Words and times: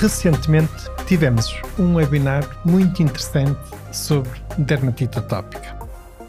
Recentemente 0.00 0.88
tivemos 1.08 1.60
um 1.76 1.96
webinar 1.96 2.48
muito 2.64 3.02
interessante 3.02 3.58
sobre 3.90 4.30
dermatite 4.56 5.18
atópica. 5.18 5.76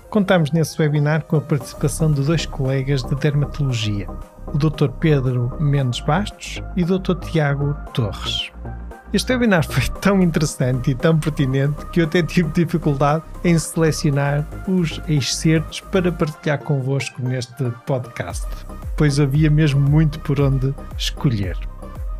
Contamos 0.10 0.52
nesse 0.52 0.82
webinar 0.82 1.24
com 1.26 1.36
a 1.36 1.42
participação 1.42 2.12
de 2.12 2.24
dois 2.24 2.48
colegas 2.48 3.04
de 3.04 3.14
dermatologia, 3.14 4.08
o 4.48 4.58
Dr. 4.58 4.90
Pedro 5.00 5.56
Mendes 5.60 6.00
Bastos 6.00 6.64
e 6.76 6.84
o 6.84 6.98
Dr. 6.98 7.20
Tiago 7.20 7.76
Torres. 7.94 8.52
Este 9.14 9.34
webinar 9.34 9.64
foi 9.64 9.84
tão 10.02 10.20
interessante 10.20 10.90
e 10.90 10.96
tão 10.96 11.20
pertinente 11.20 11.86
que 11.92 12.02
eu 12.02 12.06
até 12.06 12.24
tive 12.24 12.50
dificuldade 12.50 13.24
em 13.44 13.60
selecionar 13.60 14.48
os 14.68 15.00
excertos 15.08 15.80
para 15.80 16.12
partilhar 16.12 16.58
convosco 16.58 17.22
neste 17.22 17.70
podcast, 17.86 18.48
pois 18.98 19.20
havia 19.20 19.52
mesmo 19.52 19.80
muito 19.80 20.20
por 20.22 20.42
onde 20.42 20.74
escolher. 20.98 21.69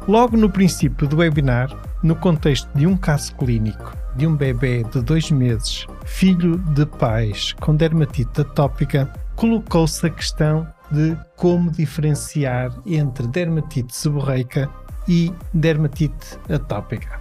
Logo 0.08 0.36
no 0.36 0.50
princípio 0.50 1.08
do 1.08 1.18
webinar, 1.18 1.76
no 2.02 2.16
contexto 2.16 2.70
de 2.76 2.88
um 2.88 2.98
caso 2.98 3.36
clínico 3.36 3.96
de 4.16 4.26
um 4.26 4.36
bebê 4.36 4.84
de 4.84 5.02
dois 5.02 5.32
meses, 5.32 5.86
filho 6.04 6.58
de 6.58 6.86
pais 6.86 7.54
com 7.54 7.76
dermatite 7.76 8.42
atópica, 8.42 9.12
colocou-se 9.36 10.06
a 10.06 10.10
questão 10.10 10.68
de 10.92 11.16
como 11.36 11.72
diferenciar 11.72 12.72
entre 12.86 13.28
dermatite 13.28 13.96
seborreica 13.96 14.70
e 15.08 15.32
dermatite 15.54 16.38
atópica. 16.50 17.20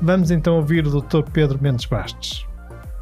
Vamos 0.00 0.30
então 0.30 0.56
ouvir 0.56 0.86
o 0.86 1.00
Dr. 1.00 1.22
Pedro 1.30 1.58
Mendes 1.60 1.84
Bastos. 1.84 2.46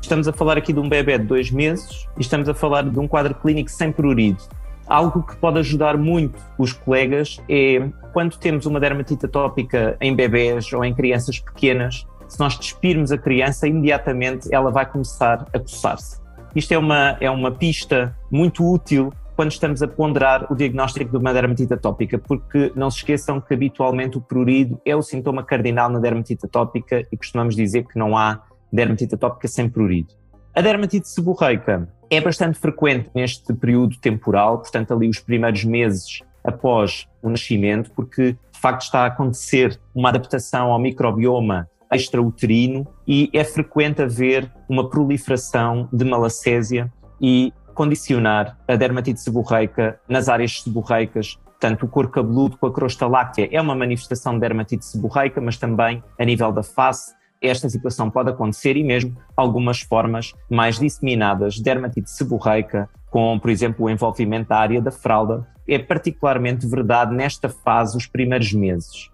Estamos 0.02 0.27
a 0.27 0.33
falar 0.33 0.56
aqui 0.58 0.72
de 0.72 0.80
um 0.80 0.89
bebê 0.89 1.19
de 1.19 1.24
dois 1.24 1.50
meses 1.50 2.08
e 2.16 2.22
estamos 2.22 2.48
a 2.48 2.55
falar 2.55 2.83
de 2.83 2.98
um 2.98 3.06
quadro 3.06 3.34
clínico 3.34 3.70
sem 3.70 3.92
prurido. 3.92 4.42
Algo 4.89 5.22
que 5.22 5.36
pode 5.36 5.58
ajudar 5.58 5.98
muito 5.98 6.41
os 6.56 6.72
colegas 6.72 7.39
é 7.48 7.91
quando 8.12 8.39
temos 8.39 8.64
uma 8.64 8.81
dermatite 8.81 9.27
atópica 9.27 9.97
em 10.00 10.17
bebés 10.17 10.72
ou 10.72 10.84
em 10.84 10.95
crianças 10.95 11.39
pequenas, 11.39 12.06
se 12.27 12.41
nós 12.41 12.58
despirmos 12.58 13.12
a 13.12 13.19
criança, 13.19 13.67
imediatamente 13.67 14.53
ela 14.53 14.70
vai 14.70 14.86
começar 14.86 15.47
a 15.53 15.58
coçar-se. 15.58 16.20
Isto 16.55 16.72
é 16.72 16.78
uma, 16.78 17.17
é 17.20 17.30
uma 17.30 17.50
pista 17.50 18.17
muito 18.30 18.64
útil 18.64 19.12
quando 19.36 19.53
estamos 19.53 19.83
a 19.83 19.86
ponderar 19.86 20.50
o 20.50 20.56
diagnóstico 20.56 21.11
de 21.12 21.17
uma 21.17 21.33
dermatite 21.33 21.73
atópica, 21.73 22.19
porque 22.19 22.73
não 22.75 22.91
se 22.91 22.98
esqueçam 22.98 23.41
que 23.41 23.55
habitualmente 23.55 24.19
o 24.19 24.20
prurido 24.20 24.80
é 24.84 24.97
o 24.97 25.02
sintoma 25.02 25.45
cardinal 25.45 25.89
na 25.89 26.00
dermatite 26.00 26.45
atópica 26.45 27.06
e 27.12 27.17
costumamos 27.17 27.55
dizer 27.55 27.86
que 27.86 27.98
não 27.98 28.17
há 28.17 28.42
dermatite 28.73 29.14
atópica 29.14 29.47
sem 29.47 29.69
prurido. 29.69 30.14
A 30.55 30.61
dermatite 30.61 31.08
seborreica 31.08 31.89
é 32.11 32.20
bastante 32.20 32.59
frequente 32.59 33.11
neste 33.14 33.53
período 33.55 33.98
temporal, 33.98 34.59
portanto, 34.59 34.92
ali 34.92 35.09
os 35.09 35.19
primeiros 35.19 35.64
meses 35.64 36.20
após 36.45 37.06
o 37.23 37.28
nascimento, 37.28 37.91
porque 37.92 38.33
de 38.33 38.61
facto 38.61 38.83
está 38.83 39.01
a 39.01 39.06
acontecer 39.06 39.78
uma 39.95 40.09
adaptação 40.09 40.73
ao 40.73 40.79
microbioma 40.79 41.68
extrauterino 41.92 42.86
e 43.07 43.30
é 43.33 43.45
frequente 43.45 44.02
haver 44.02 44.51
uma 44.68 44.89
proliferação 44.89 45.89
de 45.92 46.05
malacésia 46.05 46.92
e 47.20 47.52
condicionar 47.74 48.58
a 48.67 48.77
dermatite 48.77 49.20
seborreica 49.20 50.01
nas 50.08 50.29
áreas 50.29 50.61
seborreicas. 50.63 51.39
Portanto, 51.45 51.85
o 51.85 51.89
couro 51.89 52.08
cabeludo 52.08 52.57
com 52.57 52.67
a 52.67 52.73
crosta 52.73 53.07
láctea 53.07 53.48
é 53.51 53.61
uma 53.61 53.74
manifestação 53.74 54.35
de 54.35 54.41
dermatite 54.41 54.85
seborreica, 54.85 55.41
mas 55.41 55.57
também 55.57 56.02
a 56.18 56.24
nível 56.24 56.52
da 56.52 56.63
face, 56.63 57.14
esta 57.40 57.68
situação 57.68 58.10
pode 58.10 58.30
acontecer 58.30 58.76
e 58.76 58.82
mesmo 58.82 59.16
algumas 59.36 59.80
formas 59.80 60.32
mais 60.50 60.78
disseminadas 60.78 61.54
de 61.54 61.62
dermatite 61.62 62.10
seborreica, 62.10 62.88
com, 63.10 63.38
por 63.38 63.50
exemplo, 63.50 63.86
o 63.86 63.90
envolvimento 63.90 64.48
da 64.48 64.58
área 64.58 64.80
da 64.80 64.90
fralda, 64.90 65.46
é 65.66 65.78
particularmente 65.78 66.66
verdade 66.66 67.14
nesta 67.14 67.48
fase, 67.48 67.96
os 67.96 68.06
primeiros 68.06 68.52
meses. 68.52 69.10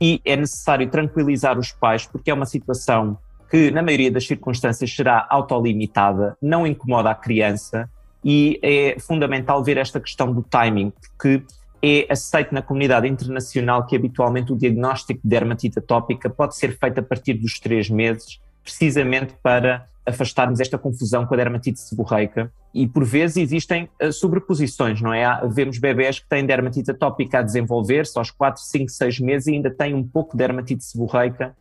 E 0.00 0.20
é 0.24 0.36
necessário 0.36 0.88
tranquilizar 0.88 1.58
os 1.58 1.72
pais, 1.72 2.06
porque 2.06 2.30
é 2.30 2.34
uma 2.34 2.46
situação 2.46 3.18
que, 3.50 3.70
na 3.70 3.82
maioria 3.82 4.10
das 4.10 4.26
circunstâncias, 4.26 4.94
será 4.94 5.26
autolimitada, 5.30 6.36
não 6.40 6.66
incomoda 6.66 7.10
a 7.10 7.14
criança, 7.14 7.88
e 8.24 8.58
é 8.62 8.96
fundamental 8.98 9.62
ver 9.62 9.76
esta 9.76 10.00
questão 10.00 10.32
do 10.32 10.42
timing, 10.42 10.90
porque 10.90 11.42
é 11.86 12.06
aceito 12.10 12.52
na 12.52 12.62
comunidade 12.62 13.06
internacional 13.06 13.86
que 13.86 13.94
habitualmente 13.94 14.52
o 14.52 14.56
diagnóstico 14.56 15.20
de 15.22 15.28
dermatite 15.28 15.78
atópica 15.78 16.28
pode 16.28 16.56
ser 16.56 16.76
feito 16.78 16.98
a 16.98 17.02
partir 17.02 17.34
dos 17.34 17.60
três 17.60 17.88
meses, 17.88 18.40
precisamente 18.62 19.34
para 19.42 19.86
afastarmos 20.04 20.60
esta 20.60 20.78
confusão 20.78 21.26
com 21.26 21.34
a 21.34 21.36
dermatite 21.36 21.80
seborreica. 21.80 22.52
E 22.72 22.86
por 22.86 23.04
vezes 23.04 23.36
existem 23.36 23.88
uh, 24.02 24.12
sobreposições, 24.12 25.00
não 25.00 25.12
é? 25.12 25.26
Vemos 25.48 25.78
bebés 25.78 26.18
que 26.18 26.28
têm 26.28 26.44
dermatite 26.44 26.90
atópica 26.90 27.38
a 27.38 27.42
desenvolver-se 27.42 28.18
aos 28.18 28.30
4, 28.30 28.62
5, 28.62 28.90
6 28.90 29.20
meses 29.20 29.48
e 29.48 29.52
ainda 29.54 29.70
têm 29.70 29.94
um 29.94 30.06
pouco 30.06 30.32
de 30.32 30.38
dermatite 30.38 30.84
seborreica 30.84 31.56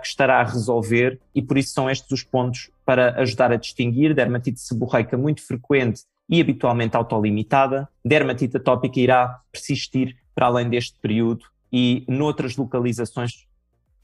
que 0.00 0.06
estará 0.06 0.40
a 0.40 0.44
resolver, 0.44 1.18
e 1.34 1.40
por 1.40 1.56
isso 1.56 1.72
são 1.72 1.88
estes 1.88 2.10
os 2.10 2.22
pontos 2.22 2.70
para 2.84 3.18
ajudar 3.20 3.50
a 3.50 3.56
distinguir 3.56 4.14
dermatite 4.14 4.60
seborreica 4.60 5.16
muito 5.16 5.42
frequente 5.42 6.02
e 6.28 6.40
habitualmente 6.40 6.96
autolimitada. 6.96 7.88
Dermatite 8.04 8.58
atópica 8.58 9.00
irá 9.00 9.40
persistir 9.50 10.16
para 10.34 10.46
além 10.46 10.68
deste 10.68 10.98
período 11.00 11.44
e 11.72 12.04
noutras 12.06 12.56
localizações. 12.56 13.46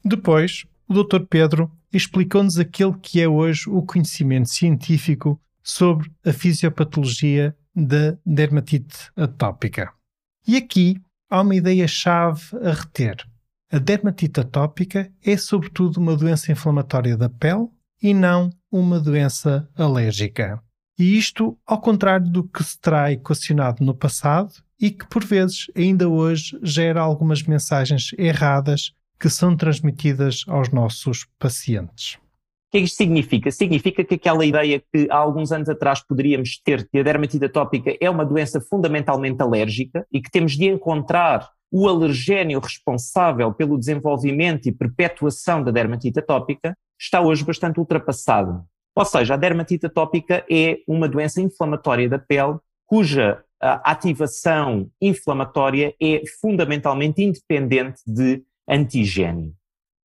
Depois, 0.03 0.65
o 0.87 1.03
Dr. 1.03 1.25
Pedro 1.29 1.71
explicou-nos 1.91 2.57
aquele 2.57 2.93
que 3.01 3.21
é 3.21 3.27
hoje 3.27 3.69
o 3.69 3.81
conhecimento 3.81 4.49
científico 4.49 5.39
sobre 5.63 6.09
a 6.25 6.31
fisiopatologia 6.31 7.55
da 7.75 8.17
dermatite 8.25 9.11
atópica. 9.15 9.91
E 10.47 10.55
aqui 10.55 10.97
há 11.29 11.41
uma 11.41 11.55
ideia-chave 11.55 12.41
a 12.63 12.71
reter. 12.71 13.17
A 13.69 13.79
dermatite 13.79 14.39
atópica 14.39 15.11
é, 15.25 15.35
sobretudo, 15.35 15.97
uma 15.97 16.15
doença 16.15 16.51
inflamatória 16.51 17.17
da 17.17 17.29
pele 17.29 17.67
e 18.01 18.13
não 18.13 18.49
uma 18.71 18.97
doença 18.97 19.69
alérgica. 19.75 20.61
E 20.97 21.17
isto 21.17 21.57
ao 21.65 21.81
contrário 21.81 22.29
do 22.29 22.47
que 22.47 22.63
se 22.63 22.79
terá 22.79 23.11
equacionado 23.11 23.83
no 23.83 23.93
passado 23.93 24.53
e 24.79 24.89
que, 24.89 25.05
por 25.07 25.23
vezes, 25.23 25.67
ainda 25.75 26.07
hoje 26.07 26.57
gera 26.63 27.01
algumas 27.01 27.43
mensagens 27.43 28.11
erradas 28.17 28.93
que 29.19 29.29
são 29.29 29.55
transmitidas 29.55 30.45
aos 30.47 30.69
nossos 30.69 31.27
pacientes. 31.37 32.13
O 32.67 32.71
que 32.71 32.77
é 32.77 32.81
que 32.81 32.85
isto 32.85 32.97
significa? 32.97 33.51
Significa 33.51 34.03
que 34.03 34.15
aquela 34.15 34.45
ideia 34.45 34.81
que 34.93 35.07
há 35.09 35.17
alguns 35.17 35.51
anos 35.51 35.67
atrás 35.67 36.01
poderíamos 36.05 36.59
ter 36.63 36.87
que 36.87 36.99
a 36.99 37.03
dermatite 37.03 37.45
atópica 37.45 37.95
é 37.99 38.09
uma 38.09 38.25
doença 38.25 38.61
fundamentalmente 38.61 39.41
alérgica 39.41 40.05
e 40.11 40.21
que 40.21 40.31
temos 40.31 40.53
de 40.53 40.65
encontrar 40.65 41.49
o 41.71 41.87
alergénio 41.87 42.59
responsável 42.59 43.53
pelo 43.53 43.77
desenvolvimento 43.77 44.67
e 44.67 44.71
perpetuação 44.71 45.63
da 45.63 45.71
dermatite 45.71 46.19
atópica, 46.19 46.77
está 46.99 47.21
hoje 47.21 47.43
bastante 47.43 47.79
ultrapassado. 47.79 48.63
Ou 48.95 49.05
seja, 49.05 49.35
a 49.35 49.37
dermatite 49.37 49.85
atópica 49.85 50.45
é 50.49 50.79
uma 50.87 51.07
doença 51.07 51.41
inflamatória 51.41 52.09
da 52.09 52.17
pele 52.17 52.57
cuja 52.85 53.43
ativação 53.59 54.89
inflamatória 55.01 55.93
é 56.01 56.21
fundamentalmente 56.39 57.21
independente 57.21 58.01
de 58.05 58.43
antigênio. 58.67 59.53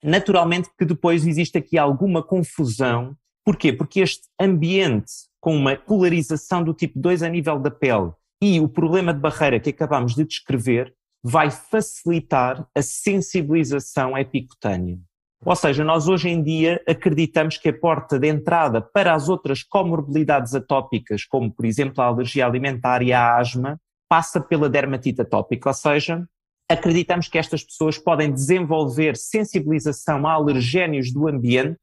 Naturalmente 0.03 0.69
que 0.77 0.85
depois 0.85 1.27
existe 1.27 1.59
aqui 1.59 1.79
alguma 1.79 2.23
confusão. 2.23 3.17
Porquê? 3.45 3.73
Porque 3.73 4.01
este 4.01 4.29
ambiente 4.41 5.13
com 5.41 5.57
uma 5.57 5.77
polarização 5.77 6.63
do 6.63 6.73
tipo 6.73 6.99
2 6.99 7.23
a 7.23 7.29
nível 7.29 7.59
da 7.59 7.71
pele 7.71 8.13
e 8.41 8.61
o 8.61 8.69
problema 8.69 9.13
de 9.13 9.21
barreira 9.21 9.61
que 9.61 9.71
acabamos 9.71 10.15
de 10.15 10.25
descrever 10.25 10.93
vai 11.23 11.51
facilitar 11.51 12.67
a 12.75 12.83
sensibilização 12.83 14.19
epicutânea. 14.19 14.99
Ou 15.45 15.57
seja, 15.57 15.83
nós 15.83 16.09
hoje 16.09 16.29
em 16.29 16.43
dia 16.43 16.81
acreditamos 16.87 17.59
que 17.59 17.69
a 17.69 17.77
porta 17.77 18.19
de 18.19 18.29
entrada 18.29 18.81
para 18.81 19.13
as 19.13 19.29
outras 19.29 19.63
comorbilidades 19.63 20.55
atópicas, 20.55 21.25
como 21.25 21.53
por 21.53 21.65
exemplo 21.65 22.01
a 22.03 22.07
alergia 22.07 22.47
alimentar 22.47 23.03
e 23.03 23.13
a 23.13 23.37
asma, 23.37 23.81
passa 24.09 24.41
pela 24.41 24.69
dermatite 24.69 25.21
atópica, 25.23 25.71
ou 25.71 25.75
seja, 25.75 26.25
acreditamos 26.71 27.29
que 27.29 27.39
estas 27.39 27.65
pessoas 27.65 27.99
podem 27.99 28.33
desenvolver 28.33 29.17
sensibilização 29.17 30.27
a 30.27 30.33
alergénios 30.33 31.13
do 31.13 31.27
ambiente 31.27 31.81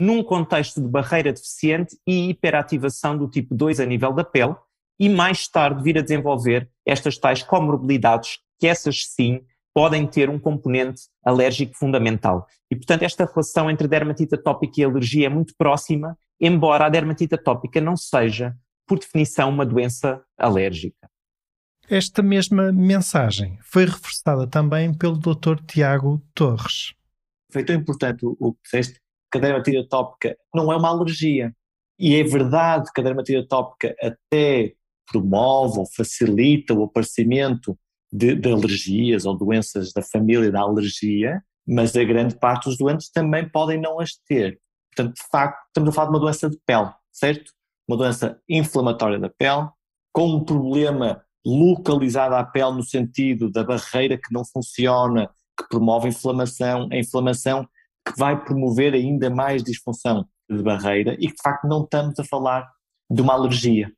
num 0.00 0.22
contexto 0.22 0.80
de 0.80 0.88
barreira 0.88 1.32
deficiente 1.32 1.96
e 2.06 2.28
hiperativação 2.28 3.16
do 3.16 3.28
tipo 3.28 3.54
2 3.54 3.80
a 3.80 3.86
nível 3.86 4.12
da 4.12 4.22
pele 4.22 4.54
e 5.00 5.08
mais 5.08 5.48
tarde 5.48 5.82
vir 5.82 5.98
a 5.98 6.02
desenvolver 6.02 6.70
estas 6.86 7.18
tais 7.18 7.42
comorbilidades 7.42 8.38
que 8.58 8.66
essas 8.66 9.04
sim 9.04 9.40
podem 9.74 10.06
ter 10.06 10.28
um 10.28 10.38
componente 10.38 11.02
alérgico 11.24 11.76
fundamental. 11.76 12.46
E, 12.70 12.74
portanto, 12.74 13.04
esta 13.04 13.24
relação 13.24 13.70
entre 13.70 13.86
dermatite 13.86 14.34
atópica 14.34 14.80
e 14.80 14.84
alergia 14.84 15.26
é 15.26 15.30
muito 15.30 15.54
próxima, 15.56 16.18
embora 16.40 16.86
a 16.86 16.88
dermatite 16.88 17.34
atópica 17.34 17.80
não 17.80 17.96
seja, 17.96 18.56
por 18.86 18.98
definição, 18.98 19.50
uma 19.50 19.64
doença 19.64 20.22
alérgica. 20.36 21.08
Esta 21.88 22.22
mesma 22.22 22.72
mensagem 22.72 23.58
foi 23.62 23.84
reforçada 23.86 24.46
também 24.46 24.92
pelo 24.92 25.16
Dr. 25.16 25.56
Tiago 25.66 26.20
Torres. 26.34 26.92
Foi 27.50 27.64
tão 27.64 27.76
importante 27.76 28.26
o 28.26 28.52
que 28.52 28.60
disseste, 28.64 29.00
que 29.30 29.38
a 29.38 29.40
dermatite 29.40 29.78
atópica 29.78 30.36
não 30.54 30.72
é 30.72 30.76
uma 30.76 30.88
alergia. 30.88 31.54
E 31.98 32.16
é 32.16 32.22
verdade 32.22 32.90
que 32.92 33.00
a 33.00 33.04
dermatite 33.04 33.38
atópica 33.38 33.94
até 34.02 34.74
promove 35.06 35.78
ou 35.78 35.86
facilita 35.86 36.74
o 36.74 36.84
aparecimento 36.84 37.78
de, 38.12 38.34
de, 38.34 38.50
alergias 38.50 39.24
ou 39.24 39.36
doenças 39.36 39.92
da 39.92 40.02
família 40.02 40.50
da 40.50 40.60
alergia, 40.60 41.42
mas 41.66 41.94
a 41.94 42.04
grande 42.04 42.34
parte 42.36 42.64
dos 42.64 42.78
doentes 42.78 43.10
também 43.10 43.48
podem 43.48 43.80
não 43.80 44.00
as 44.00 44.14
ter. 44.26 44.58
Portanto, 44.94 45.16
de 45.16 45.28
facto, 45.30 45.66
estamos 45.66 45.90
a 45.90 45.92
falar 45.92 46.06
de 46.06 46.12
uma 46.14 46.20
doença 46.20 46.48
de 46.48 46.58
pele, 46.66 46.90
certo? 47.12 47.52
Uma 47.86 47.96
doença 47.96 48.40
inflamatória 48.48 49.18
da 49.18 49.28
pele, 49.28 49.68
com 50.12 50.28
um 50.28 50.44
problema 50.44 51.22
localizado 51.44 52.34
à 52.34 52.44
pele 52.44 52.72
no 52.72 52.82
sentido 52.82 53.50
da 53.50 53.62
barreira 53.62 54.16
que 54.16 54.32
não 54.32 54.44
funciona, 54.44 55.30
que 55.58 55.68
promove 55.68 56.06
a 56.06 56.10
inflamação, 56.10 56.88
a 56.90 56.96
inflamação 56.96 57.68
que 58.06 58.18
vai 58.18 58.42
promover 58.42 58.94
ainda 58.94 59.28
mais 59.30 59.62
disfunção 59.62 60.26
de 60.50 60.62
barreira 60.62 61.14
e 61.14 61.28
que 61.28 61.34
de 61.34 61.42
facto 61.42 61.66
não 61.66 61.84
estamos 61.84 62.18
a 62.18 62.24
falar 62.24 62.70
de 63.10 63.20
uma 63.20 63.34
alergia. 63.34 63.92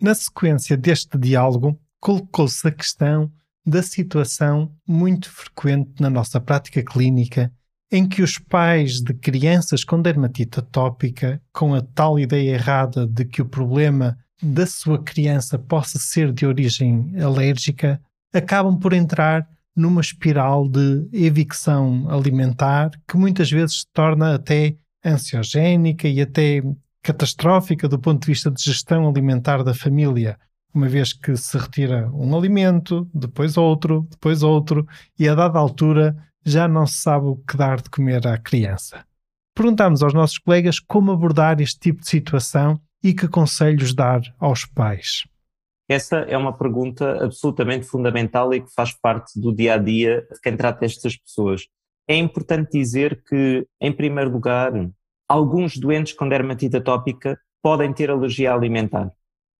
Na 0.00 0.14
sequência 0.14 0.76
deste 0.76 1.16
diálogo, 1.16 1.78
colocou-se 2.06 2.64
a 2.68 2.70
questão 2.70 3.32
da 3.66 3.82
situação 3.82 4.72
muito 4.86 5.28
frequente 5.28 6.00
na 6.00 6.08
nossa 6.08 6.40
prática 6.40 6.80
clínica 6.80 7.50
em 7.90 8.08
que 8.08 8.22
os 8.22 8.38
pais 8.38 9.00
de 9.00 9.12
crianças 9.12 9.82
com 9.82 10.00
dermatite 10.00 10.60
atópica, 10.60 11.42
com 11.52 11.74
a 11.74 11.82
tal 11.82 12.16
ideia 12.16 12.54
errada 12.54 13.08
de 13.08 13.24
que 13.24 13.42
o 13.42 13.48
problema 13.48 14.16
da 14.40 14.64
sua 14.68 15.02
criança 15.02 15.58
possa 15.58 15.98
ser 15.98 16.32
de 16.32 16.46
origem 16.46 17.12
alérgica, 17.20 18.00
acabam 18.32 18.78
por 18.78 18.92
entrar 18.92 19.44
numa 19.74 20.00
espiral 20.00 20.68
de 20.68 21.08
evicção 21.12 22.08
alimentar 22.08 22.92
que 23.08 23.16
muitas 23.16 23.50
vezes 23.50 23.80
se 23.80 23.86
torna 23.92 24.36
até 24.36 24.76
ansiogénica 25.04 26.06
e 26.06 26.20
até 26.20 26.62
catastrófica 27.02 27.88
do 27.88 27.98
ponto 27.98 28.20
de 28.20 28.28
vista 28.28 28.48
de 28.48 28.62
gestão 28.62 29.08
alimentar 29.08 29.64
da 29.64 29.74
família, 29.74 30.38
uma 30.76 30.88
vez 30.88 31.14
que 31.14 31.34
se 31.36 31.56
retira 31.56 32.10
um 32.12 32.36
alimento, 32.36 33.08
depois 33.14 33.56
outro, 33.56 34.06
depois 34.10 34.42
outro, 34.42 34.86
e 35.18 35.26
a 35.26 35.34
dada 35.34 35.58
altura 35.58 36.14
já 36.44 36.68
não 36.68 36.86
se 36.86 37.00
sabe 37.00 37.26
o 37.26 37.36
que 37.36 37.56
dar 37.56 37.80
de 37.80 37.88
comer 37.88 38.26
à 38.26 38.36
criança. 38.36 39.04
Perguntámos 39.54 40.02
aos 40.02 40.12
nossos 40.12 40.36
colegas 40.36 40.78
como 40.78 41.12
abordar 41.12 41.62
este 41.62 41.80
tipo 41.80 42.02
de 42.02 42.08
situação 42.08 42.78
e 43.02 43.14
que 43.14 43.26
conselhos 43.26 43.94
dar 43.94 44.20
aos 44.38 44.66
pais. 44.66 45.24
Essa 45.88 46.18
é 46.18 46.36
uma 46.36 46.52
pergunta 46.52 47.24
absolutamente 47.24 47.86
fundamental 47.86 48.52
e 48.52 48.60
que 48.60 48.72
faz 48.74 48.92
parte 48.92 49.40
do 49.40 49.54
dia 49.54 49.74
a 49.74 49.78
dia 49.78 50.26
de 50.30 50.40
quem 50.42 50.56
trata 50.56 50.84
estas 50.84 51.16
pessoas. 51.16 51.66
É 52.06 52.16
importante 52.16 52.72
dizer 52.72 53.22
que, 53.24 53.66
em 53.80 53.92
primeiro 53.92 54.30
lugar, 54.30 54.72
alguns 55.26 55.78
doentes 55.78 56.12
com 56.12 56.28
dermatite 56.28 56.76
atópica 56.76 57.38
podem 57.62 57.94
ter 57.94 58.10
alergia 58.10 58.52
alimentar. 58.52 59.10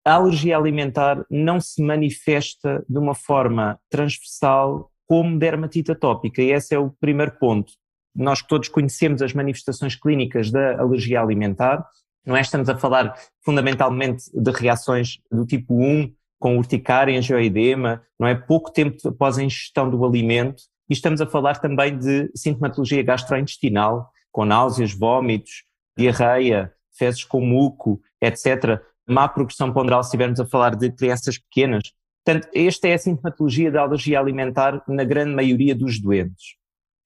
A 0.06 0.14
alergia 0.14 0.56
alimentar 0.56 1.26
não 1.28 1.60
se 1.60 1.82
manifesta 1.82 2.84
de 2.88 2.96
uma 2.96 3.12
forma 3.12 3.76
transversal 3.90 4.88
como 5.04 5.36
dermatite 5.36 5.90
atópica, 5.90 6.40
e 6.40 6.52
esse 6.52 6.76
é 6.76 6.78
o 6.78 6.90
primeiro 7.00 7.32
ponto. 7.40 7.72
Nós 8.14 8.40
todos 8.40 8.68
conhecemos 8.68 9.20
as 9.20 9.32
manifestações 9.32 9.96
clínicas 9.96 10.52
da 10.52 10.80
alergia 10.80 11.20
alimentar, 11.20 11.84
não 12.24 12.36
é? 12.36 12.40
Estamos 12.40 12.68
a 12.68 12.76
falar 12.76 13.16
fundamentalmente 13.44 14.30
de 14.32 14.50
reações 14.52 15.18
do 15.28 15.44
tipo 15.44 15.74
1, 15.74 16.14
com 16.38 16.56
urticária, 16.56 17.18
angioedema, 17.18 18.00
não 18.16 18.28
é? 18.28 18.34
Pouco 18.36 18.70
tempo 18.70 19.08
após 19.08 19.38
a 19.38 19.42
ingestão 19.42 19.90
do 19.90 20.06
alimento, 20.06 20.62
e 20.88 20.92
estamos 20.92 21.20
a 21.20 21.26
falar 21.26 21.58
também 21.58 21.98
de 21.98 22.30
sintomatologia 22.32 23.02
gastrointestinal, 23.02 24.08
com 24.30 24.44
náuseas, 24.44 24.92
vômitos, 24.92 25.64
diarreia, 25.98 26.72
fezes 26.96 27.24
com 27.24 27.40
muco, 27.40 28.00
etc. 28.22 28.80
Má 29.08 29.28
progressão 29.28 29.72
ponderal 29.72 30.02
se 30.02 30.08
estivermos 30.08 30.40
a 30.40 30.46
falar 30.46 30.74
de 30.74 30.90
crianças 30.90 31.38
pequenas. 31.38 31.92
Portanto, 32.24 32.48
esta 32.52 32.88
é 32.88 32.94
a 32.94 32.98
sintomatologia 32.98 33.70
da 33.70 33.82
alergia 33.82 34.18
alimentar 34.18 34.82
na 34.88 35.04
grande 35.04 35.32
maioria 35.32 35.74
dos 35.74 36.00
doentes. 36.00 36.56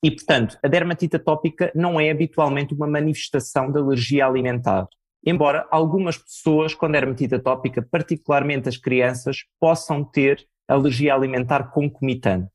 E, 0.02 0.10
portanto, 0.10 0.58
a 0.62 0.68
dermatite 0.68 1.16
atópica 1.16 1.70
não 1.74 2.00
é 2.00 2.10
habitualmente 2.10 2.72
uma 2.72 2.86
manifestação 2.86 3.70
de 3.70 3.78
alergia 3.78 4.26
alimentar. 4.26 4.88
Embora 5.24 5.68
algumas 5.70 6.16
pessoas 6.16 6.74
com 6.74 6.90
dermatite 6.90 7.34
atópica, 7.34 7.82
particularmente 7.82 8.66
as 8.66 8.78
crianças, 8.78 9.44
possam 9.60 10.02
ter 10.02 10.46
alergia 10.66 11.14
alimentar 11.14 11.64
concomitante. 11.70 12.50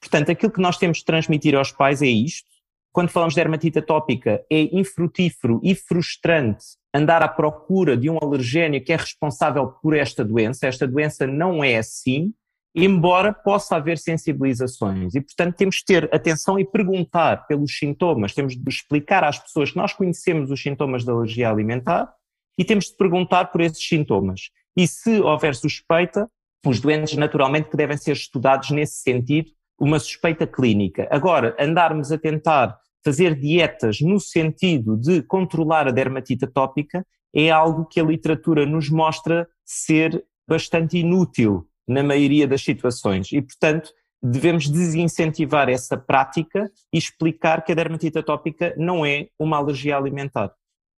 Portanto, 0.00 0.30
aquilo 0.30 0.52
que 0.52 0.60
nós 0.60 0.76
temos 0.76 0.98
de 0.98 1.04
transmitir 1.04 1.54
aos 1.54 1.70
pais 1.70 2.02
é 2.02 2.08
isto, 2.08 2.48
quando 2.92 3.10
falamos 3.10 3.34
de 3.34 3.40
dermatite 3.40 3.78
atópica, 3.78 4.44
é 4.50 4.62
infrutífero 4.76 5.60
e 5.62 5.76
frustrante 5.76 6.64
andar 6.94 7.22
à 7.22 7.28
procura 7.28 7.96
de 7.96 8.08
um 8.08 8.18
alergénio 8.20 8.82
que 8.82 8.92
é 8.92 8.96
responsável 8.96 9.68
por 9.82 9.94
esta 9.94 10.24
doença. 10.24 10.66
Esta 10.66 10.86
doença 10.86 11.26
não 11.26 11.62
é 11.62 11.76
assim, 11.76 12.32
embora 12.74 13.32
possa 13.32 13.76
haver 13.76 13.98
sensibilizações. 13.98 15.14
E, 15.14 15.20
portanto, 15.20 15.56
temos 15.56 15.76
de 15.76 15.84
ter 15.84 16.14
atenção 16.14 16.58
e 16.58 16.64
perguntar 16.64 17.46
pelos 17.46 17.76
sintomas. 17.76 18.34
Temos 18.34 18.56
de 18.56 18.68
explicar 18.68 19.24
às 19.24 19.38
pessoas 19.38 19.70
que 19.70 19.76
nós 19.76 19.92
conhecemos 19.92 20.50
os 20.50 20.62
sintomas 20.62 21.04
da 21.04 21.12
alergia 21.12 21.50
alimentar 21.50 22.12
e 22.56 22.64
temos 22.64 22.86
de 22.86 22.96
perguntar 22.96 23.46
por 23.46 23.60
esses 23.60 23.86
sintomas. 23.86 24.50
E 24.76 24.86
se 24.86 25.20
houver 25.20 25.54
suspeita, 25.54 26.28
os 26.66 26.80
doentes 26.80 27.16
naturalmente 27.16 27.68
que 27.68 27.76
devem 27.76 27.96
ser 27.96 28.12
estudados 28.12 28.70
nesse 28.70 29.02
sentido, 29.02 29.50
uma 29.78 29.98
suspeita 29.98 30.46
clínica. 30.46 31.06
Agora, 31.10 31.56
andarmos 31.58 32.10
a 32.10 32.18
tentar 32.18 32.76
fazer 33.08 33.34
dietas 33.34 34.02
no 34.02 34.20
sentido 34.20 34.94
de 34.94 35.22
controlar 35.22 35.88
a 35.88 35.90
dermatite 35.90 36.44
atópica 36.44 37.06
é 37.34 37.50
algo 37.50 37.86
que 37.86 37.98
a 37.98 38.04
literatura 38.04 38.66
nos 38.66 38.90
mostra 38.90 39.48
ser 39.64 40.22
bastante 40.46 40.98
inútil 40.98 41.66
na 41.88 42.02
maioria 42.02 42.46
das 42.46 42.62
situações. 42.62 43.32
E, 43.32 43.40
portanto, 43.40 43.90
devemos 44.22 44.68
desincentivar 44.68 45.70
essa 45.70 45.96
prática 45.96 46.70
e 46.92 46.98
explicar 46.98 47.64
que 47.64 47.72
a 47.72 47.74
dermatite 47.74 48.18
atópica 48.18 48.74
não 48.76 49.06
é 49.06 49.28
uma 49.38 49.56
alergia 49.56 49.96
alimentar. 49.96 50.52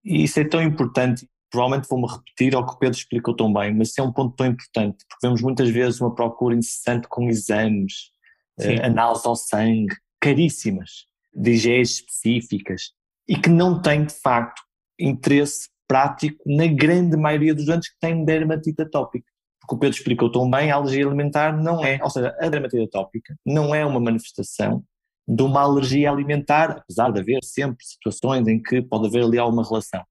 E 0.03 0.23
isso 0.23 0.39
é 0.39 0.43
tão 0.43 0.63
importante, 0.63 1.27
provavelmente 1.51 1.87
vou-me 1.87 2.07
repetir 2.07 2.55
ao 2.55 2.65
que 2.65 2.73
o 2.73 2.79
Pedro 2.79 2.97
explicou 2.97 3.35
tão 3.35 3.53
bem, 3.53 3.75
mas 3.75 3.89
isso 3.89 4.01
é 4.01 4.03
um 4.03 4.11
ponto 4.11 4.35
tão 4.35 4.47
importante, 4.47 5.05
porque 5.07 5.27
vemos 5.27 5.43
muitas 5.43 5.69
vezes 5.69 6.01
uma 6.01 6.15
procura 6.15 6.55
incessante 6.55 7.07
com 7.07 7.29
exames, 7.29 8.09
análises 8.83 9.27
ao 9.27 9.35
sangue, 9.35 9.95
caríssimas, 10.19 11.08
de 11.33 11.51
IGEs 11.51 11.89
específicas 11.91 12.91
e 13.27 13.35
que 13.35 13.49
não 13.49 13.81
têm 13.81 14.05
de 14.05 14.13
facto 14.13 14.61
interesse 14.99 15.69
prático 15.87 16.37
na 16.45 16.67
grande 16.67 17.17
maioria 17.17 17.53
dos 17.53 17.65
doentes 17.65 17.89
que 17.89 17.99
têm 17.99 18.25
dermatite 18.25 18.81
atópica. 18.81 19.25
Porque 19.61 19.75
o 19.75 19.77
Pedro 19.77 19.97
explicou 19.97 20.31
tão 20.31 20.49
bem, 20.49 20.71
a 20.71 20.75
alergia 20.75 21.05
alimentar 21.05 21.55
não 21.55 21.83
é, 21.83 21.99
ou 22.01 22.09
seja, 22.09 22.35
a 22.39 22.49
dermatite 22.49 22.83
atópica 22.83 23.35
não 23.45 23.73
é 23.73 23.85
uma 23.85 23.99
manifestação 23.99 24.83
de 25.27 25.43
uma 25.43 25.61
alergia 25.61 26.09
alimentar, 26.09 26.71
apesar 26.71 27.11
de 27.11 27.19
haver 27.19 27.39
sempre 27.43 27.85
situações 27.85 28.47
em 28.47 28.59
que 28.61 28.81
pode 28.81 29.07
haver 29.07 29.23
ali 29.23 29.37
alguma 29.37 29.63
relação. 29.63 30.03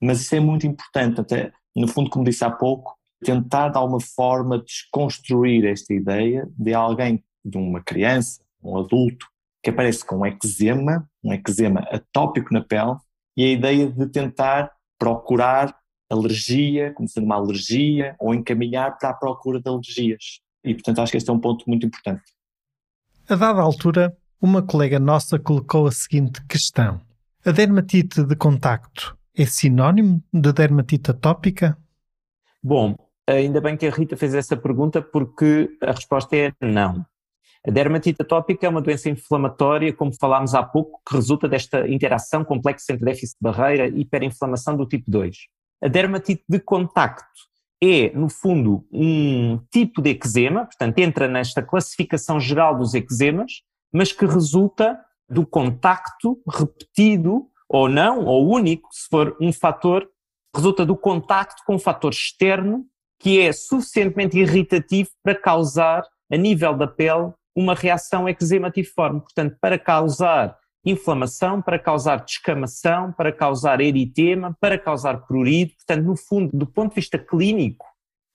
Mas 0.00 0.22
isso 0.22 0.34
é 0.34 0.40
muito 0.40 0.66
importante, 0.66 1.20
até, 1.20 1.52
no 1.76 1.86
fundo, 1.86 2.08
como 2.08 2.24
disse 2.24 2.42
há 2.42 2.50
pouco, 2.50 2.96
tentar 3.22 3.68
de 3.68 3.76
alguma 3.76 4.00
forma 4.00 4.58
desconstruir 4.58 5.66
esta 5.66 5.92
ideia 5.92 6.48
de 6.58 6.72
alguém, 6.72 7.22
de 7.44 7.58
uma 7.58 7.82
criança, 7.82 8.42
um 8.62 8.78
adulto, 8.78 9.26
que 9.62 9.70
aparece 9.70 10.04
com 10.04 10.18
um 10.18 10.26
eczema, 10.26 11.08
um 11.22 11.32
eczema 11.32 11.80
atópico 11.90 12.52
na 12.52 12.62
pele, 12.62 12.96
e 13.36 13.44
a 13.44 13.48
ideia 13.48 13.90
de 13.90 14.06
tentar 14.08 14.70
procurar 14.98 15.74
alergia, 16.10 16.92
como 16.92 17.08
sendo 17.08 17.24
uma 17.24 17.36
alergia, 17.36 18.14
ou 18.18 18.34
encaminhar 18.34 18.98
para 18.98 19.10
a 19.10 19.14
procura 19.14 19.60
de 19.60 19.68
alergias. 19.68 20.40
E, 20.64 20.74
portanto, 20.74 21.00
acho 21.00 21.12
que 21.12 21.18
este 21.18 21.30
é 21.30 21.32
um 21.32 21.40
ponto 21.40 21.64
muito 21.66 21.86
importante. 21.86 22.22
A 23.28 23.34
dada 23.34 23.60
altura, 23.60 24.16
uma 24.40 24.62
colega 24.62 24.98
nossa 24.98 25.38
colocou 25.38 25.86
a 25.86 25.92
seguinte 25.92 26.44
questão: 26.46 27.00
A 27.44 27.50
dermatite 27.50 28.24
de 28.24 28.36
contacto 28.36 29.16
é 29.34 29.46
sinónimo 29.46 30.22
de 30.32 30.52
dermatite 30.52 31.10
atópica? 31.10 31.78
Bom, 32.62 32.94
ainda 33.26 33.60
bem 33.60 33.76
que 33.76 33.86
a 33.86 33.90
Rita 33.90 34.16
fez 34.16 34.34
essa 34.34 34.56
pergunta, 34.56 35.00
porque 35.00 35.70
a 35.82 35.92
resposta 35.92 36.36
é 36.36 36.52
não. 36.60 37.04
A 37.66 37.70
dermatite 37.70 38.20
atópica 38.20 38.66
é 38.66 38.68
uma 38.68 38.82
doença 38.82 39.08
inflamatória, 39.08 39.92
como 39.92 40.12
falámos 40.12 40.54
há 40.54 40.62
pouco, 40.62 41.00
que 41.08 41.14
resulta 41.14 41.48
desta 41.48 41.88
interação 41.88 42.44
complexa 42.44 42.92
entre 42.92 43.04
déficit 43.04 43.36
de 43.36 43.42
barreira 43.42 43.86
e 43.86 44.00
hiperinflamação 44.00 44.76
do 44.76 44.86
tipo 44.86 45.08
2. 45.08 45.36
A 45.82 45.88
dermatite 45.88 46.44
de 46.48 46.58
contacto 46.58 47.24
é, 47.82 48.10
no 48.16 48.28
fundo, 48.28 48.86
um 48.92 49.58
tipo 49.70 50.00
de 50.00 50.10
eczema, 50.10 50.66
portanto, 50.66 50.98
entra 50.98 51.28
nesta 51.28 51.62
classificação 51.62 52.38
geral 52.38 52.76
dos 52.76 52.94
eczemas, 52.94 53.62
mas 53.92 54.12
que 54.12 54.24
resulta 54.26 54.98
do 55.28 55.46
contacto 55.46 56.40
repetido 56.48 57.48
ou 57.68 57.88
não, 57.88 58.24
ou 58.24 58.48
único, 58.48 58.88
se 58.92 59.08
for 59.08 59.36
um 59.40 59.52
fator, 59.52 60.08
resulta 60.54 60.84
do 60.84 60.96
contacto 60.96 61.62
com 61.64 61.76
um 61.76 61.78
fator 61.78 62.12
externo 62.12 62.84
que 63.18 63.40
é 63.40 63.52
suficientemente 63.52 64.38
irritativo 64.38 65.10
para 65.22 65.34
causar, 65.34 66.04
a 66.30 66.36
nível 66.36 66.76
da 66.76 66.86
pele, 66.86 67.32
uma 67.54 67.74
reação 67.74 68.28
eczematiforme. 68.28 69.20
Portanto, 69.20 69.56
para 69.60 69.78
causar 69.78 70.56
inflamação, 70.84 71.62
para 71.62 71.78
causar 71.78 72.24
descamação, 72.24 73.12
para 73.12 73.32
causar 73.32 73.80
eritema, 73.80 74.56
para 74.60 74.78
causar 74.78 75.26
prurido. 75.26 75.72
Portanto, 75.76 76.04
no 76.04 76.16
fundo, 76.16 76.50
do 76.56 76.66
ponto 76.66 76.90
de 76.90 76.96
vista 76.96 77.18
clínico, 77.18 77.86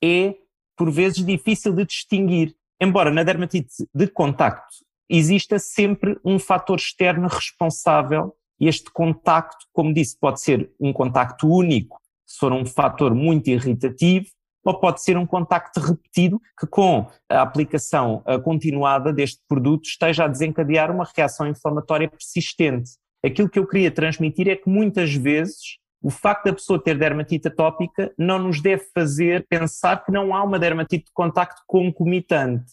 é 0.02 0.34
por 0.76 0.90
vezes 0.90 1.24
difícil 1.24 1.72
de 1.72 1.84
distinguir. 1.84 2.54
Embora 2.80 3.10
na 3.10 3.22
dermatite 3.22 3.86
de 3.92 4.06
contacto 4.06 4.76
exista 5.10 5.58
sempre 5.58 6.18
um 6.24 6.38
fator 6.38 6.78
externo 6.78 7.28
responsável, 7.28 8.34
este 8.60 8.90
contacto, 8.90 9.66
como 9.72 9.92
disse, 9.92 10.18
pode 10.18 10.40
ser 10.40 10.70
um 10.78 10.92
contacto 10.92 11.48
único, 11.48 11.98
se 12.26 12.38
for 12.38 12.52
um 12.52 12.64
fator 12.64 13.14
muito 13.14 13.48
irritativo, 13.48 14.26
ou 14.68 14.78
pode 14.78 15.02
ser 15.02 15.16
um 15.16 15.24
contacto 15.24 15.80
repetido 15.80 16.38
que 16.60 16.66
com 16.66 17.08
a 17.26 17.40
aplicação 17.40 18.22
continuada 18.44 19.14
deste 19.14 19.40
produto 19.48 19.86
esteja 19.86 20.24
a 20.24 20.28
desencadear 20.28 20.90
uma 20.90 21.08
reação 21.16 21.46
inflamatória 21.46 22.06
persistente. 22.06 22.90
Aquilo 23.24 23.48
que 23.48 23.58
eu 23.58 23.66
queria 23.66 23.90
transmitir 23.90 24.46
é 24.46 24.54
que 24.54 24.68
muitas 24.68 25.14
vezes 25.14 25.78
o 26.02 26.10
facto 26.10 26.44
da 26.44 26.52
pessoa 26.52 26.78
ter 26.78 26.98
dermatite 26.98 27.48
atópica 27.48 28.12
não 28.18 28.38
nos 28.38 28.60
deve 28.60 28.84
fazer 28.94 29.46
pensar 29.48 30.04
que 30.04 30.12
não 30.12 30.34
há 30.34 30.44
uma 30.44 30.58
dermatite 30.58 31.06
de 31.06 31.12
contacto 31.14 31.62
concomitante. 31.66 32.70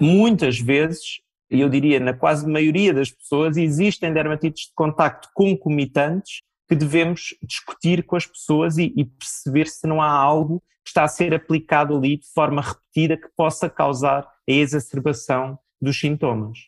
Muitas 0.00 0.58
vezes, 0.58 1.20
eu 1.48 1.68
diria 1.68 2.00
na 2.00 2.12
quase 2.12 2.44
maioria 2.44 2.92
das 2.92 3.12
pessoas, 3.12 3.56
existem 3.56 4.12
dermatites 4.12 4.64
de 4.66 4.74
contacto 4.74 5.28
concomitantes 5.32 6.42
que 6.68 6.74
devemos 6.74 7.34
discutir 7.42 8.04
com 8.04 8.16
as 8.16 8.26
pessoas 8.26 8.78
e, 8.78 8.92
e 8.96 9.04
perceber 9.04 9.66
se 9.66 9.86
não 9.86 10.02
há 10.02 10.10
algo 10.10 10.62
que 10.84 10.90
está 10.90 11.04
a 11.04 11.08
ser 11.08 11.34
aplicado 11.34 11.96
ali 11.96 12.18
de 12.18 12.26
forma 12.32 12.62
repetida 12.62 13.16
que 13.16 13.28
possa 13.36 13.68
causar 13.68 14.20
a 14.20 14.52
exacerbação 14.52 15.58
dos 15.80 15.98
sintomas. 15.98 16.58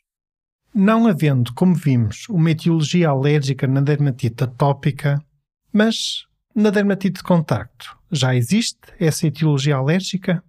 Não 0.75 1.07
havendo, 1.07 1.52
como 1.55 1.75
vimos, 1.75 2.28
uma 2.28 2.50
etiologia 2.50 3.09
alérgica 3.09 3.67
na 3.67 3.81
dermatite 3.81 4.45
atópica, 4.45 5.23
mas 5.73 6.26
na 6.55 6.71
dermatite 6.71 7.19
de 7.19 7.23
contacto, 7.23 7.97
já 8.11 8.35
existe 8.35 8.81
essa 8.99 9.26
etiologia 9.26 9.76
alérgica? 9.76 10.43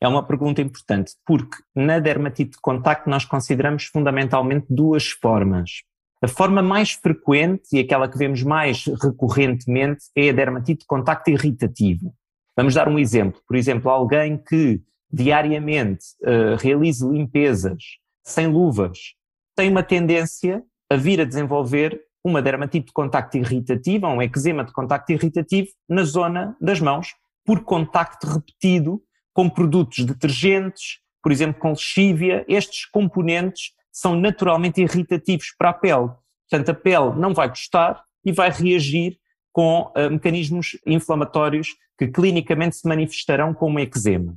É 0.00 0.06
uma 0.06 0.22
pergunta 0.22 0.60
importante, 0.60 1.12
porque 1.24 1.56
na 1.74 1.98
dermatite 1.98 2.52
de 2.52 2.60
contacto 2.60 3.08
nós 3.08 3.24
consideramos 3.24 3.84
fundamentalmente 3.84 4.66
duas 4.68 5.08
formas. 5.08 5.82
A 6.22 6.28
forma 6.28 6.62
mais 6.62 6.92
frequente 6.92 7.64
e 7.72 7.80
aquela 7.80 8.08
que 8.08 8.16
vemos 8.16 8.44
mais 8.44 8.84
recorrentemente 9.02 10.04
é 10.14 10.30
a 10.30 10.32
dermatite 10.32 10.82
de 10.82 10.86
contacto 10.86 11.30
irritativo. 11.30 12.14
Vamos 12.56 12.74
dar 12.74 12.86
um 12.86 12.96
exemplo. 12.96 13.40
Por 13.44 13.56
exemplo, 13.56 13.90
alguém 13.90 14.38
que 14.38 14.80
diariamente 15.12 16.04
uh, 16.22 17.12
limpezas 17.12 17.82
sem 18.22 18.46
luvas 18.46 19.14
tem 19.56 19.68
uma 19.68 19.82
tendência 19.82 20.62
a 20.88 20.94
vir 20.94 21.20
a 21.20 21.24
desenvolver 21.24 22.00
uma 22.24 22.40
dermatite 22.40 22.86
de 22.86 22.92
contacto 22.92 23.36
irritativo, 23.36 24.06
um 24.06 24.22
eczema 24.22 24.64
de 24.64 24.72
contacto 24.72 25.10
irritativo 25.10 25.70
na 25.88 26.04
zona 26.04 26.56
das 26.60 26.80
mãos, 26.80 27.16
por 27.44 27.64
contacto 27.64 28.28
repetido 28.28 29.02
com 29.34 29.50
produtos 29.50 30.04
detergentes, 30.04 31.00
por 31.20 31.32
exemplo, 31.32 31.60
com 31.60 31.70
lexívia. 31.70 32.44
Estes 32.46 32.86
componentes 32.86 33.72
são 33.92 34.16
naturalmente 34.16 34.80
irritativos 34.80 35.54
para 35.56 35.70
a 35.70 35.74
pele. 35.74 36.08
Portanto, 36.50 36.70
a 36.70 36.74
pele 36.74 37.20
não 37.20 37.34
vai 37.34 37.48
gostar 37.48 38.02
e 38.24 38.32
vai 38.32 38.50
reagir 38.50 39.18
com 39.52 39.92
uh, 39.96 40.10
mecanismos 40.10 40.78
inflamatórios 40.86 41.68
que 41.98 42.08
clinicamente 42.08 42.76
se 42.76 42.88
manifestarão 42.88 43.52
como 43.52 43.78
eczema. 43.78 44.36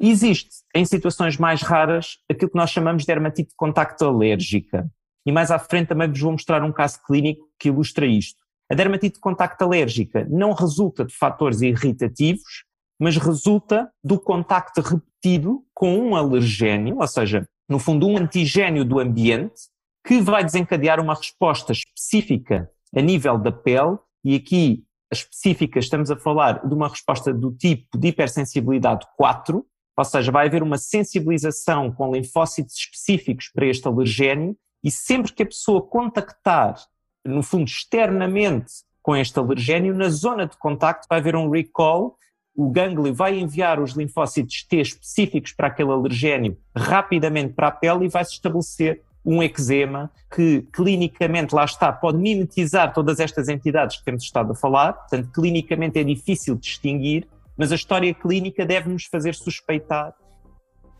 Existe, 0.00 0.50
em 0.74 0.84
situações 0.84 1.36
mais 1.36 1.60
raras, 1.60 2.18
aquilo 2.30 2.50
que 2.50 2.56
nós 2.56 2.70
chamamos 2.70 3.02
de 3.02 3.06
dermatite 3.06 3.50
de 3.50 3.56
contacto 3.56 4.04
alérgica. 4.04 4.88
E 5.26 5.32
mais 5.32 5.50
à 5.50 5.58
frente 5.58 5.88
também 5.88 6.08
vos 6.08 6.20
vou 6.20 6.32
mostrar 6.32 6.62
um 6.62 6.72
caso 6.72 7.02
clínico 7.02 7.46
que 7.58 7.68
ilustra 7.68 8.06
isto. 8.06 8.38
A 8.70 8.74
dermatite 8.74 9.16
de 9.16 9.20
contacto 9.20 9.62
alérgica 9.64 10.26
não 10.30 10.52
resulta 10.52 11.04
de 11.04 11.14
fatores 11.14 11.60
irritativos, 11.62 12.64
mas 12.98 13.16
resulta 13.16 13.90
do 14.02 14.18
contacto 14.18 14.80
repetido 14.80 15.64
com 15.74 15.98
um 15.98 16.16
alergénio, 16.16 16.98
ou 16.98 17.06
seja, 17.06 17.48
no 17.68 17.78
fundo, 17.78 18.06
um 18.06 18.16
antigênio 18.16 18.84
do 18.84 18.98
ambiente 18.98 19.68
que 20.04 20.20
vai 20.20 20.42
desencadear 20.42 21.00
uma 21.00 21.14
resposta 21.14 21.72
específica 21.72 22.70
a 22.96 23.00
nível 23.00 23.36
da 23.36 23.52
pele, 23.52 23.98
e 24.24 24.34
aqui 24.34 24.84
específica 25.12 25.78
estamos 25.78 26.10
a 26.10 26.16
falar 26.16 26.66
de 26.66 26.74
uma 26.74 26.88
resposta 26.88 27.32
do 27.32 27.52
tipo 27.52 27.98
de 27.98 28.08
hipersensibilidade 28.08 29.06
4, 29.16 29.64
ou 29.96 30.04
seja, 30.04 30.32
vai 30.32 30.46
haver 30.46 30.62
uma 30.62 30.78
sensibilização 30.78 31.92
com 31.92 32.12
linfócitos 32.12 32.74
específicos 32.74 33.50
para 33.52 33.66
este 33.66 33.86
alergénio, 33.86 34.56
e 34.82 34.90
sempre 34.90 35.32
que 35.32 35.42
a 35.42 35.46
pessoa 35.46 35.82
contactar, 35.82 36.76
no 37.24 37.42
fundo, 37.42 37.66
externamente 37.66 38.72
com 39.02 39.16
este 39.16 39.38
alergénio, 39.38 39.94
na 39.94 40.08
zona 40.08 40.46
de 40.46 40.56
contacto 40.56 41.06
vai 41.08 41.18
haver 41.18 41.34
um 41.34 41.50
recall 41.50 42.16
o 42.58 42.68
gânglio 42.68 43.14
vai 43.14 43.38
enviar 43.38 43.78
os 43.78 43.92
linfócitos 43.92 44.64
T 44.64 44.80
específicos 44.80 45.52
para 45.52 45.68
aquele 45.68 45.92
alergénio 45.92 46.58
rapidamente 46.76 47.52
para 47.52 47.68
a 47.68 47.70
pele 47.70 48.06
e 48.06 48.08
vai 48.08 48.24
se 48.24 48.32
estabelecer 48.32 49.00
um 49.24 49.40
eczema 49.40 50.10
que 50.34 50.66
clinicamente, 50.72 51.54
lá 51.54 51.64
está, 51.64 51.92
pode 51.92 52.18
mimetizar 52.18 52.92
todas 52.92 53.20
estas 53.20 53.48
entidades 53.48 53.98
que 53.98 54.04
temos 54.04 54.24
estado 54.24 54.50
a 54.50 54.54
falar, 54.56 54.94
portanto, 54.94 55.30
clinicamente 55.32 56.00
é 56.00 56.02
difícil 56.02 56.56
distinguir, 56.56 57.28
mas 57.56 57.70
a 57.70 57.76
história 57.76 58.12
clínica 58.12 58.66
deve 58.66 58.88
nos 58.88 59.04
fazer 59.04 59.36
suspeitar. 59.36 60.12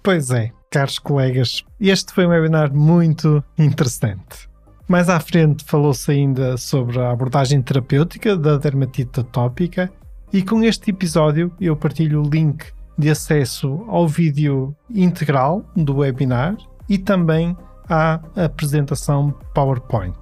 Pois 0.00 0.30
é, 0.30 0.52
caros 0.70 1.00
colegas, 1.00 1.64
este 1.80 2.12
foi 2.12 2.24
um 2.24 2.30
webinar 2.30 2.72
muito 2.72 3.42
interessante. 3.58 4.48
Mais 4.86 5.08
à 5.08 5.18
frente 5.18 5.64
falou-se 5.64 6.08
ainda 6.08 6.56
sobre 6.56 7.00
a 7.00 7.10
abordagem 7.10 7.60
terapêutica 7.60 8.36
da 8.36 8.56
dermatite 8.56 9.20
atópica 9.20 9.92
e 10.32 10.42
com 10.42 10.62
este 10.62 10.90
episódio 10.90 11.52
eu 11.60 11.76
partilho 11.76 12.22
o 12.22 12.28
link 12.28 12.66
de 12.98 13.10
acesso 13.10 13.84
ao 13.88 14.06
vídeo 14.08 14.74
integral 14.90 15.64
do 15.76 15.98
webinar 15.98 16.56
e 16.88 16.98
também 16.98 17.56
à 17.88 18.20
apresentação 18.36 19.32
PowerPoint. 19.54 20.16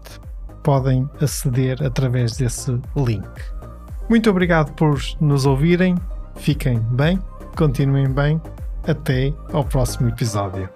Podem 0.62 1.08
aceder 1.20 1.82
através 1.82 2.36
desse 2.36 2.72
link. 2.96 3.28
Muito 4.08 4.30
obrigado 4.30 4.72
por 4.74 5.00
nos 5.20 5.46
ouvirem. 5.46 5.96
Fiquem 6.36 6.78
bem, 6.92 7.18
continuem 7.56 8.08
bem. 8.08 8.40
Até 8.86 9.32
ao 9.52 9.64
próximo 9.64 10.08
episódio. 10.08 10.75